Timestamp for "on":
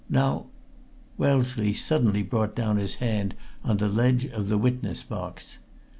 3.63-3.77